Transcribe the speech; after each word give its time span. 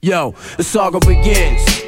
Yo, 0.00 0.30
the 0.56 0.62
saga 0.62 1.00
begins. 1.00 1.82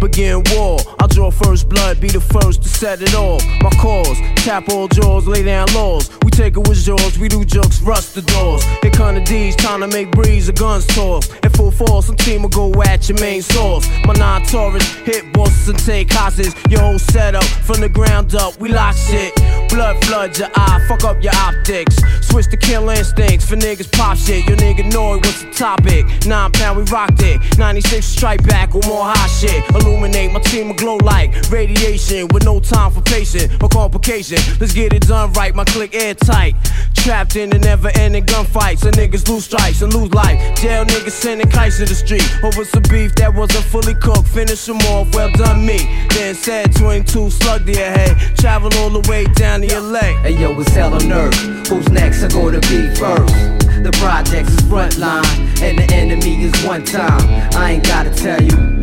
Begin 0.00 0.42
war. 0.50 0.78
I'll 0.98 1.06
draw 1.06 1.30
first 1.30 1.68
blood, 1.68 2.00
be 2.00 2.08
the 2.08 2.20
first 2.20 2.62
to 2.64 2.68
set 2.68 3.00
it 3.02 3.14
off. 3.14 3.40
My 3.62 3.70
cause, 3.80 4.18
tap 4.44 4.68
all 4.68 4.88
jaws, 4.88 5.28
lay 5.28 5.44
down 5.44 5.72
laws. 5.72 6.08
It 6.38 6.54
with 6.68 6.84
jaws, 6.84 7.18
we 7.18 7.28
do 7.28 7.46
jokes, 7.46 7.80
rust 7.80 8.14
the 8.14 8.20
doors. 8.20 8.62
Here 8.82 8.90
come 8.90 9.14
the 9.14 9.22
D's, 9.22 9.56
time 9.56 9.80
to 9.80 9.88
make 9.88 10.10
breeze, 10.10 10.46
the 10.46 10.52
guns 10.52 10.86
toss. 10.86 11.30
In 11.42 11.50
full 11.50 11.70
force, 11.70 12.06
some 12.06 12.16
team 12.16 12.42
will 12.42 12.50
go 12.50 12.70
at 12.82 13.08
your 13.08 13.18
main 13.20 13.40
source. 13.40 13.88
My 14.04 14.12
non 14.12 14.42
Taurus 14.42 14.84
hit 14.96 15.32
bosses 15.32 15.68
and 15.70 15.78
take 15.78 16.12
hostage. 16.12 16.52
Your 16.70 16.80
whole 16.80 16.98
setup 16.98 17.42
from 17.42 17.80
the 17.80 17.88
ground 17.88 18.34
up, 18.34 18.60
we 18.60 18.68
lock 18.68 18.94
shit. 18.94 19.34
Blood 19.70 20.02
floods 20.04 20.38
your 20.38 20.48
eye, 20.54 20.84
fuck 20.86 21.04
up 21.04 21.22
your 21.22 21.34
optics. 21.36 21.96
Switch 22.20 22.46
to 22.48 22.56
kill 22.58 22.88
instincts 22.90 23.48
for 23.48 23.56
niggas 23.56 23.90
pop 23.92 24.18
shit. 24.18 24.46
Your 24.46 24.58
nigga 24.58 24.92
know 24.92 25.16
what's 25.16 25.42
the 25.42 25.50
topic? 25.52 26.04
Nine 26.26 26.52
pound, 26.52 26.76
we 26.76 26.84
rocked 26.84 27.22
it. 27.22 27.40
96 27.58 28.04
strike 28.04 28.46
back 28.46 28.74
with 28.74 28.86
more 28.86 29.04
hot 29.04 29.30
shit. 29.30 29.64
Illuminate 29.70 30.32
my 30.32 30.40
team 30.40 30.68
will 30.68 30.76
glow 30.76 30.96
like 30.96 31.32
radiation 31.50 32.28
with 32.28 32.44
no 32.44 32.60
time 32.60 32.90
for 32.90 33.00
patience 33.00 33.52
or 33.62 33.68
complication. 33.70 34.38
Let's 34.60 34.74
get 34.74 34.92
it 34.92 35.02
done 35.08 35.32
right, 35.32 35.54
my 35.54 35.64
click 35.64 35.94
airtight. 36.26 36.54
Trapped 36.94 37.36
in 37.36 37.50
the 37.50 37.58
never 37.58 37.90
ending 37.94 38.24
gunfights. 38.24 38.80
So 38.80 38.90
niggas 38.90 39.28
lose 39.28 39.44
strikes 39.44 39.82
and 39.82 39.92
lose 39.94 40.12
life. 40.12 40.38
Jail 40.56 40.84
niggas 40.84 41.10
sending 41.10 41.48
kites 41.48 41.78
to 41.78 41.84
the 41.84 41.94
street 41.94 42.26
over 42.42 42.64
some 42.64 42.82
beef 42.90 43.14
that 43.16 43.32
wasn't 43.32 43.64
fully 43.64 43.94
cooked. 43.94 44.28
Finish 44.28 44.66
them 44.66 44.78
off, 44.92 45.14
well 45.14 45.30
done 45.32 45.64
me. 45.64 46.06
Then 46.10 46.34
said 46.34 46.74
22 46.74 47.30
slug 47.30 47.66
to 47.66 47.72
your 47.72 47.90
head. 47.90 48.16
Travel 48.36 48.70
all 48.78 48.90
the 48.90 49.08
way 49.08 49.24
down 49.34 49.60
to 49.60 49.80
leg. 49.80 50.16
Hey 50.18 50.40
yo, 50.40 50.58
it's 50.60 50.70
hell 50.70 50.94
on 50.94 51.12
earth. 51.12 51.34
Who's 51.68 51.88
next 51.90 52.22
are 52.22 52.28
gonna 52.28 52.60
be 52.60 52.88
first? 52.96 53.34
The 53.82 53.92
projects 54.00 54.50
is 54.50 54.62
frontline, 54.62 55.62
and 55.62 55.78
the 55.78 55.94
enemy 55.94 56.42
is 56.42 56.64
one 56.64 56.84
time. 56.84 57.22
I 57.54 57.72
ain't 57.72 57.84
gotta 57.84 58.10
tell 58.10 58.42
you, 58.42 58.78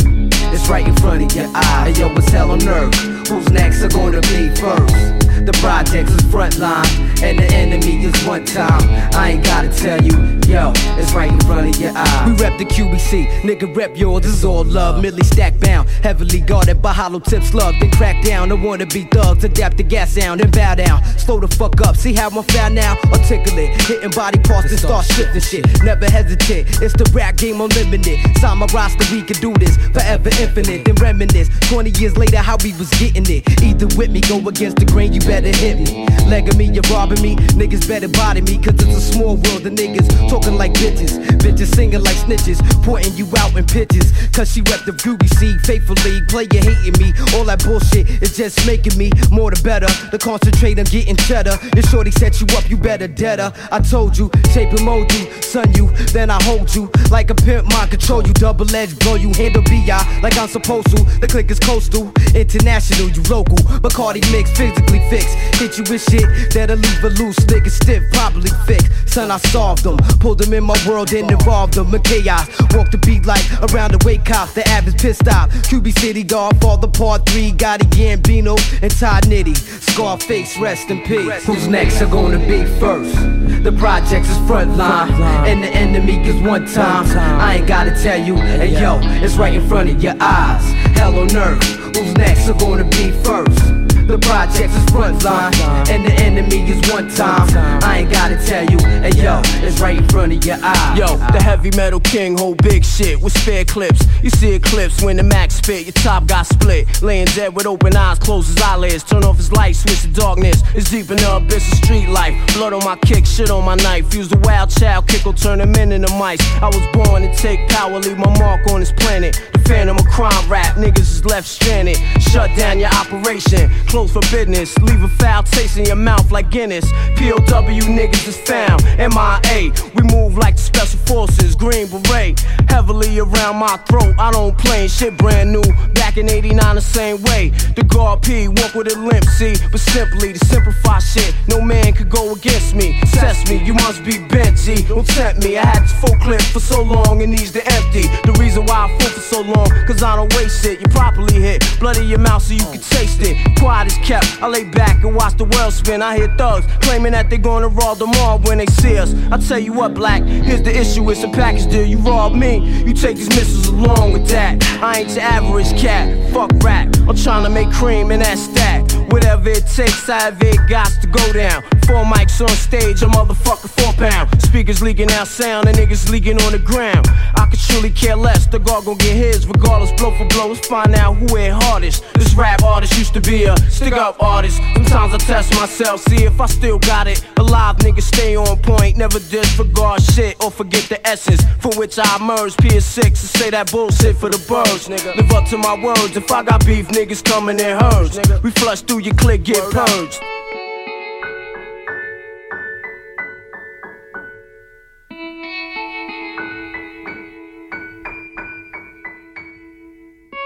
it's 0.53 0.69
right 0.69 0.87
in 0.87 0.95
front 0.95 1.23
of 1.23 1.35
your 1.35 1.49
eye. 1.53 1.91
Hey 1.91 1.99
yo, 1.99 2.13
it's 2.15 2.29
hell 2.29 2.51
on 2.51 2.65
earth. 2.65 2.95
Who's 3.27 3.49
next 3.49 3.81
are 3.81 3.89
gonna 3.89 4.21
be 4.21 4.49
first? 4.55 5.12
The 5.43 5.51
projects 5.59 6.11
is 6.11 6.21
frontline, 6.31 7.21
and 7.21 7.37
the 7.37 7.45
enemy 7.51 8.05
is 8.05 8.15
one 8.25 8.45
time. 8.45 8.81
I 9.13 9.31
ain't 9.31 9.43
gotta 9.43 9.67
tell 9.67 10.01
you, 10.01 10.39
yo, 10.47 10.71
it's 10.95 11.11
right 11.11 11.29
in 11.29 11.39
front 11.41 11.62
your 11.83 11.91
eye. 11.95 12.25
We 12.25 12.33
rep 12.41 12.57
the 12.57 12.65
QBC, 12.65 13.27
nigga 13.41 13.75
rep 13.75 13.95
yours, 13.95 14.23
this 14.23 14.33
is 14.33 14.45
all 14.45 14.63
love. 14.63 15.01
Millie 15.01 15.23
stack 15.23 15.59
bound, 15.59 15.89
heavily 16.01 16.39
guarded 16.39 16.81
by 16.81 16.93
hollow 16.93 17.19
tip 17.19 17.43
slug. 17.43 17.75
Then 17.79 17.91
crack 17.91 18.23
down, 18.23 18.49
the 18.49 18.55
wanna 18.55 18.85
be 18.85 19.03
thugs, 19.03 19.43
adapt 19.43 19.77
the 19.77 19.83
gas 19.83 20.13
sound 20.13 20.41
and 20.41 20.51
bow 20.51 20.75
down. 20.75 21.03
Slow 21.17 21.39
the 21.39 21.47
fuck 21.47 21.79
up, 21.81 21.95
see 21.95 22.13
how 22.13 22.29
I'm 22.29 22.43
found 22.43 22.75
now? 22.75 22.97
Articulate, 23.11 23.69
hitting 23.81 24.11
body 24.11 24.39
parts 24.39 24.71
and 24.71 24.79
start 24.79 25.05
shifting 25.05 25.41
shit. 25.41 25.83
Never 25.83 26.09
hesitate, 26.09 26.65
it's 26.81 26.93
the 26.93 27.09
rap 27.13 27.35
game 27.35 27.59
unlimited. 27.59 28.17
Sign 28.37 28.57
my 28.57 28.65
roster, 28.73 29.05
we 29.13 29.21
can 29.21 29.39
do 29.41 29.53
this 29.53 29.75
forever 29.91 30.29
infinite. 30.39 30.85
Then 30.85 30.95
reminisce, 30.95 31.49
20 31.69 31.91
years 31.99 32.17
later, 32.17 32.37
how 32.37 32.57
we 32.63 32.73
was 32.73 32.89
getting 32.91 33.25
it. 33.27 33.43
Either 33.61 33.87
with 33.97 34.09
me, 34.09 34.21
go 34.21 34.39
against 34.47 34.77
the 34.77 34.85
grain, 34.85 35.11
you 35.13 35.19
better 35.19 35.51
hit 35.51 35.77
me. 35.77 36.07
Legging 36.27 36.57
me, 36.57 36.65
you're 36.65 36.87
robbing 36.89 37.21
me, 37.21 37.35
niggas 37.59 37.87
better 37.87 38.07
body 38.07 38.41
me, 38.41 38.57
cause 38.57 38.75
it's 38.75 38.95
a 38.95 39.01
small 39.01 39.35
world. 39.35 39.63
The 39.63 39.69
niggas 39.69 40.07
talking 40.29 40.55
like 40.55 40.73
bitches, 40.73 41.19
bitches 41.43 41.72
singing 41.73 42.01
like 42.01 42.15
snitches, 42.15 42.59
pointing 42.83 43.13
you 43.13 43.27
out 43.37 43.55
in 43.57 43.65
pitches. 43.65 44.11
Cause 44.31 44.51
she 44.51 44.61
rep 44.61 44.85
the 44.85 44.93
Ruby 45.05 45.27
C 45.27 45.57
faithfully, 45.59 46.21
player 46.29 46.61
hating 46.61 46.97
me. 47.01 47.13
All 47.35 47.45
that 47.45 47.63
bullshit 47.63 48.09
is 48.21 48.37
just 48.37 48.65
making 48.65 48.97
me 48.97 49.11
more 49.31 49.51
the 49.51 49.61
better. 49.63 49.87
To 50.11 50.17
concentrate 50.17 50.79
on 50.79 50.85
getting 50.85 51.15
cheddar. 51.15 51.57
If 51.75 51.89
shorty 51.89 52.11
set 52.11 52.39
you 52.39 52.47
up, 52.57 52.69
you 52.69 52.77
better 52.77 53.07
deader. 53.07 53.51
I 53.71 53.79
told 53.79 54.17
you, 54.17 54.29
shape 54.53 54.71
you, 54.71 55.31
son 55.41 55.71
you, 55.73 55.89
then 56.13 56.29
I 56.29 56.41
hold 56.43 56.73
you. 56.75 56.89
Like 57.09 57.29
a 57.29 57.35
pimp, 57.35 57.71
mind 57.71 57.91
control 57.91 58.25
you, 58.25 58.33
double 58.33 58.69
edged 58.75 58.99
blow 58.99 59.15
you, 59.15 59.31
handle 59.33 59.63
BI 59.63 60.19
like 60.21 60.37
I'm 60.37 60.47
supposed 60.47 60.87
to. 60.95 61.03
The 61.19 61.27
click 61.27 61.49
is 61.51 61.59
coastal, 61.59 62.11
international, 62.35 63.09
you 63.09 63.23
local. 63.29 63.57
Bacardi 63.81 64.21
mix, 64.31 64.51
physically 64.57 64.99
fixed. 65.09 65.35
Hit 65.59 65.77
you 65.77 65.83
with 65.89 66.03
shit 66.09 66.53
that'll 66.53 66.77
leave 66.77 67.03
a 67.03 67.09
loose 67.09 67.39
nigga 67.45 67.69
stiff, 67.69 68.03
probably 68.11 68.51
fixed. 68.65 68.91
Son, 69.09 69.31
I 69.31 69.37
solved 69.37 69.83
them, 69.83 69.97
pulled 70.19 70.39
them 70.39 70.53
in 70.53 70.63
my 70.63 70.77
world 70.87 71.13
and 71.13 71.29
involved 71.29 71.62
them 71.71 71.93
in 71.93 72.01
chaos. 72.01 72.47
Walk 72.73 72.91
the 72.91 72.97
beat 72.97 73.25
like 73.25 73.43
around 73.71 73.91
the 73.91 74.01
wake 74.05 74.25
cop, 74.25 74.53
the 74.53 74.67
average 74.69 75.01
pissed 75.01 75.27
off. 75.27 75.49
QB 75.69 75.97
City 75.99 76.23
Guard, 76.23 76.59
fall 76.61 76.77
the 76.77 76.87
part 76.87 77.27
three, 77.27 77.51
got 77.51 77.79
Gotti 77.79 78.17
Gambino 78.17 78.81
and 78.81 78.91
Todd 78.91 79.23
Nitty. 79.23 79.55
Scarface, 79.55 80.57
rest 80.57 80.89
in 80.89 81.01
peace. 81.03 81.45
Who's 81.45 81.67
next 81.67 82.01
are 82.01 82.07
gonna 82.07 82.39
be 82.39 82.65
first? 82.79 83.15
The 83.63 83.71
projects 83.71 84.29
is 84.29 84.37
frontline, 84.39 85.11
and 85.47 85.63
the 85.63 85.69
enemy 85.69 86.19
is 86.27 86.41
one 86.41 86.65
time. 86.65 87.05
I 87.39 87.55
ain't 87.57 87.67
gotta 87.67 87.91
tell 87.91 88.19
you, 88.19 88.35
hey 88.35 88.79
yo, 88.79 88.99
it's 89.23 89.35
right 89.35 89.53
in 89.53 89.67
front 89.67 89.89
of 89.89 90.03
your 90.03 90.15
eyes. 90.19 90.63
Hell 90.97 91.17
on 91.17 91.35
earth, 91.35 91.63
who's 91.95 92.13
next 92.15 92.49
are 92.49 92.53
gonna 92.53 92.83
be 92.85 93.11
first? 93.23 93.72
The 94.07 94.17
projects 94.19 94.75
is 94.75 94.85
frontline, 94.87 95.55
and 95.89 96.05
the 96.05 96.13
enemy 96.21 96.69
is 96.69 96.91
one 96.91 97.09
time. 97.09 97.47
I 97.83 97.99
ain't 97.99 98.11
gotta 98.11 98.35
tell 98.45 98.65
you, 98.65 98.77
hey 98.77 99.11
yo, 99.15 99.41
it's 99.65 99.79
right 99.79 99.97
in 99.97 100.07
front 100.09 100.33
of 100.33 100.43
your 100.43 100.57
eyes. 100.61 100.97
Yo, 100.97 101.17
the 101.31 101.41
heavy 101.41 101.71
metal 101.75 102.01
king 102.01 102.37
hold 102.37 102.61
big 102.61 102.83
shit 102.83 103.21
with 103.21 103.37
spare 103.39 103.63
clips. 103.65 104.05
You 104.21 104.29
see 104.29 104.53
eclipse 104.53 105.01
when 105.01 105.17
the 105.17 105.23
max 105.23 105.55
spit, 105.55 105.85
your 105.85 105.93
top 105.93 106.27
got 106.27 106.45
split. 106.47 107.01
Laying 107.01 107.27
dead 107.27 107.55
with 107.55 107.65
open 107.65 107.95
eyes, 107.95 108.19
close 108.19 108.47
his 108.47 108.61
eyelids. 108.61 109.03
Turn 109.03 109.23
off 109.23 109.37
his 109.37 109.51
light, 109.51 109.75
switch 109.75 110.01
to 110.01 110.07
darkness. 110.09 110.61
It's 110.75 110.89
deep 110.91 111.09
in 111.09 111.17
the 111.17 111.37
abyss 111.37 111.71
of 111.71 111.77
street 111.77 112.07
life. 112.09 112.35
Blood 112.55 112.73
on 112.73 112.83
my 112.83 112.97
kick, 112.97 113.25
shit 113.25 113.49
on 113.49 113.63
my 113.63 113.75
knife. 113.75 114.13
Use 114.13 114.27
the 114.27 114.37
wild 114.39 114.69
child 114.69 115.07
kick 115.07 115.25
will 115.25 115.33
turn 115.33 115.59
them 115.59 115.73
into 115.75 116.13
mice. 116.15 116.41
I 116.61 116.67
was 116.67 116.85
born 116.91 117.21
to 117.21 117.33
take 117.35 117.69
power, 117.69 117.99
leave 117.99 118.17
my 118.17 118.37
mark 118.37 118.67
on 118.67 118.81
this 118.81 118.91
planet. 118.91 119.41
The 119.53 119.59
phantom 119.59 119.97
of 119.97 120.05
crime 120.07 120.49
rap, 120.49 120.75
niggas 120.75 120.99
is 120.99 121.25
left 121.25 121.47
stranded. 121.47 121.97
Shut 122.21 122.55
down 122.57 122.79
your 122.79 122.89
operation, 122.89 123.71
close 123.93 124.11
for 124.11 124.21
business. 124.35 124.75
Leave 124.79 125.03
a 125.03 125.07
foul 125.07 125.43
taste 125.43 125.77
in 125.77 125.85
your 125.85 125.95
mouth 125.95 126.31
like 126.31 126.49
Guinness. 126.49 126.91
POW 127.15 127.85
niggas 127.93 128.27
is 128.27 128.37
found. 128.37 128.81
MIA, 128.97 129.71
we 129.93 130.01
move 130.09 130.35
like 130.35 130.55
the 130.55 130.63
special 130.63 130.97
forces. 131.05 131.53
Green 131.55 131.85
beret, 131.85 132.39
heavily 132.69 133.19
around 133.19 133.57
my 133.57 133.77
throat. 133.85 134.15
I 134.17 134.31
don't 134.31 134.57
play 134.57 134.87
shit 134.87 135.15
brand 135.19 135.51
new. 135.53 135.61
Back 135.93 136.17
in 136.17 136.27
89, 136.27 136.73
the 136.73 136.81
same 136.81 137.21
way. 137.21 137.49
The 137.75 137.83
guard 137.83 138.23
P, 138.23 138.47
walk 138.47 138.73
with 138.73 138.91
a 138.91 138.97
limp, 138.97 139.25
see. 139.25 139.53
But 139.71 139.79
simply 139.79 140.33
to 140.33 140.39
simplify 140.45 140.97
shit, 140.97 141.35
no 141.47 141.61
man 141.61 141.93
could 141.93 142.09
go 142.09 142.33
against 142.33 142.73
me. 142.73 142.99
Test 143.11 143.47
me, 143.47 143.63
you 143.63 143.75
must 143.75 144.03
be 144.03 144.17
bent, 144.17 144.57
G. 144.57 144.81
Don't 144.87 145.05
tempt 145.05 145.43
me. 145.43 145.59
I 145.59 145.65
had 145.67 145.83
this 145.83 145.93
full 146.01 146.17
clip 146.17 146.41
for 146.41 146.59
so 146.59 146.81
long, 146.81 147.21
it 147.21 147.27
needs 147.27 147.51
to 147.51 147.61
empty. 147.71 148.07
The 148.25 148.35
reason 148.39 148.65
why 148.65 148.89
I 148.89 148.97
full 148.97 149.09
for 149.11 149.21
so 149.21 149.41
long, 149.41 149.69
cause 149.85 150.01
I 150.01 150.15
don't 150.15 150.33
waste 150.33 150.65
it. 150.65 150.81
You 150.81 150.87
properly 150.87 151.39
hit, 151.39 151.61
blood 151.79 151.97
in 151.97 152.07
your 152.07 152.17
mouth 152.17 152.41
so 152.41 152.55
you 152.55 152.65
can 152.73 152.81
taste 152.81 153.21
it. 153.21 153.37
Quiet 153.59 153.82
is 153.87 153.97
kept. 153.97 154.41
I 154.41 154.47
lay 154.47 154.63
back 154.63 155.03
and 155.03 155.15
watch 155.15 155.37
the 155.37 155.45
world 155.45 155.73
spin. 155.73 156.01
I 156.01 156.15
hear 156.17 156.33
thugs 156.37 156.65
claiming 156.81 157.11
that 157.13 157.29
they're 157.29 157.39
gonna 157.39 157.67
rob 157.67 157.99
them 157.99 158.11
all 158.17 158.39
when 158.39 158.57
they 158.57 158.65
see 158.67 158.97
us. 158.97 159.13
I 159.31 159.37
tell 159.37 159.59
you 159.59 159.73
what, 159.73 159.93
black, 159.93 160.23
here's 160.23 160.61
the 160.61 160.77
issue. 160.77 161.09
It's 161.09 161.23
a 161.23 161.29
package 161.29 161.69
deal. 161.69 161.85
You 161.85 161.97
rob 161.97 162.33
me, 162.33 162.83
you 162.85 162.93
take 162.93 163.17
these 163.17 163.29
missiles 163.29 163.67
along 163.67 164.13
with 164.13 164.27
that. 164.27 164.63
I 164.81 164.99
ain't 164.99 165.09
your 165.11 165.21
average 165.21 165.71
cat. 165.79 166.33
Fuck 166.33 166.51
rap. 166.63 166.87
I'm 167.07 167.15
trying 167.15 167.43
to 167.43 167.49
make 167.49 167.69
cream 167.71 168.11
in 168.11 168.19
that 168.19 168.37
stack. 168.37 168.89
Whatever 169.11 169.49
it 169.49 169.67
takes, 169.67 170.07
I 170.09 170.19
have 170.19 170.41
it 170.41 170.57
got 170.69 170.91
to 171.01 171.07
go 171.07 171.33
down. 171.33 171.63
Four 171.87 172.05
mics 172.05 172.39
on 172.41 172.47
stage, 172.49 173.01
a 173.01 173.07
motherfucker 173.07 173.69
four 173.69 173.93
pound. 173.93 174.41
Speakers 174.41 174.81
leaking 174.81 175.11
out 175.11 175.27
sound, 175.27 175.67
and 175.67 175.77
niggas 175.77 176.09
leaking 176.09 176.41
on 176.41 176.51
the 176.51 176.59
ground. 176.59 177.07
I 177.35 177.45
could 177.49 177.59
truly 177.59 177.89
care 177.89 178.15
less. 178.15 178.45
The 178.47 178.59
guard 178.59 178.85
gon' 178.85 178.97
get 178.97 179.15
his, 179.15 179.45
regardless, 179.47 179.91
blow 179.93 180.15
for 180.17 180.25
blow. 180.25 180.47
Let's 180.49 180.65
find 180.67 180.95
out 180.95 181.15
who 181.15 181.35
hit 181.35 181.51
hardest. 181.51 182.03
This 182.13 182.33
rap 182.35 182.63
artist 182.63 182.97
used 182.97 183.13
to 183.15 183.21
be 183.21 183.45
a 183.45 183.57
stick 183.69 183.93
up 183.93 184.21
artist. 184.21 184.57
Sometimes 184.75 185.13
I 185.13 185.17
test 185.17 185.53
myself, 185.55 186.01
see 186.01 186.23
if 186.23 186.39
I 186.39 186.45
still 186.45 186.79
got 186.79 187.07
it. 187.07 187.25
Alive 187.37 187.77
niggas 187.77 188.03
stay 188.03 188.35
on 188.35 188.57
point, 188.59 188.97
never 188.97 189.19
disregard 189.19 190.01
shit 190.01 190.41
or 190.43 190.51
forget 190.51 190.83
the 190.89 191.05
essence 191.05 191.43
for 191.59 191.71
which 191.77 191.99
I 191.99 192.15
emerge. 192.15 192.55
PS6 192.57 193.05
and 193.05 193.17
say 193.17 193.49
that 193.49 193.71
bullshit 193.71 194.15
for 194.15 194.29
the 194.29 194.39
birds, 194.47 194.87
nigga. 194.87 195.15
Live 195.15 195.31
up 195.31 195.45
to 195.49 195.57
my 195.57 195.75
words. 195.83 196.15
If 196.15 196.31
I 196.31 196.43
got 196.43 196.65
beef, 196.65 196.87
niggas 196.87 197.23
coming 197.23 197.59
in 197.59 197.77
herds. 197.77 198.19
We 198.41 198.51
flush 198.51 198.81
through 198.81 198.99
your 198.99 199.15
click, 199.15 199.43
get 199.43 199.63
purged. 199.71 200.21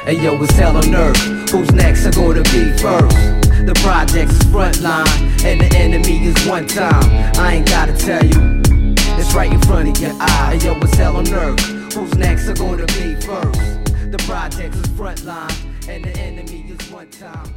Hey 0.07 0.23
yo, 0.23 0.41
it's 0.41 0.53
hell 0.53 0.77
on 0.77 0.95
earth. 0.95 1.17
Who's 1.49 1.69
next 1.73 2.05
are 2.05 2.11
gonna 2.13 2.41
be 2.43 2.71
first? 2.77 3.17
The 3.67 3.77
projects 3.83 4.37
frontline, 4.45 5.43
and 5.43 5.59
the 5.59 5.69
enemy 5.75 6.27
is 6.27 6.47
one 6.47 6.65
time. 6.65 7.03
I 7.37 7.55
ain't 7.55 7.67
gotta 7.67 7.91
tell 7.91 8.23
you, 8.23 8.61
it's 9.19 9.35
right 9.35 9.51
in 9.51 9.59
front 9.63 9.89
of 9.89 10.01
your 10.01 10.13
eye. 10.17 10.55
Hey 10.57 10.65
yo, 10.65 10.77
it's 10.77 10.95
hell 10.95 11.17
on 11.17 11.27
earth. 11.33 11.59
Who's 11.93 12.15
next 12.15 12.47
are 12.47 12.53
gonna 12.53 12.85
be 12.85 13.15
first? 13.19 13.59
The 14.09 14.23
projects 14.25 14.77
frontline, 14.95 15.89
and 15.89 16.05
the 16.05 16.17
enemy 16.17 16.63
is 16.69 16.89
one 16.89 17.09
time. 17.09 17.53